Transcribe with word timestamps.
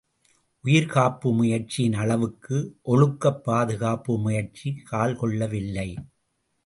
உயிர் 0.63 0.87
காப்பு 0.87 1.33
முயற்சியின் 1.33 1.93
அளவுக்கு 1.93 2.57
ஒழுக்கப் 2.85 3.43
பாதுகாப்பு 3.43 4.17
முயற்சி 4.17 4.81
கால்கொள்ளவில்லை. 4.91 5.89